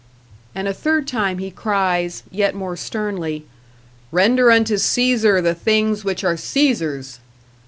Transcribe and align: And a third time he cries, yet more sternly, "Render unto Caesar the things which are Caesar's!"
And 0.55 0.67
a 0.67 0.73
third 0.73 1.07
time 1.07 1.37
he 1.37 1.51
cries, 1.51 2.23
yet 2.31 2.55
more 2.55 2.75
sternly, 2.75 3.45
"Render 4.11 4.49
unto 4.49 4.79
Caesar 4.79 5.41
the 5.43 5.53
things 5.53 6.03
which 6.03 6.23
are 6.23 6.37
Caesar's!" 6.37 7.19